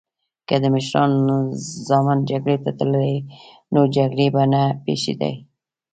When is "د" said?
0.63-0.65